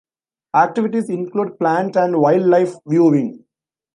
Activities 0.55 1.11
include 1.11 1.59
plant 1.59 1.95
and 1.95 2.19
wildlife 2.19 2.73
viewing. 2.87 3.45